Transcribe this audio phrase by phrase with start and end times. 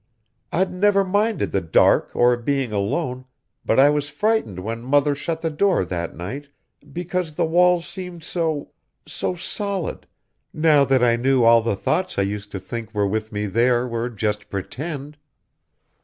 [0.51, 3.25] I'd never minded the dark or being alone,
[3.63, 6.49] but I was frightened when Mother shut the door that night,
[6.91, 8.71] because the walls seemed so...
[9.05, 10.07] so solid,
[10.51, 13.87] now that I knew all the thoughts I used to think were with me there
[13.87, 15.17] were just pretend.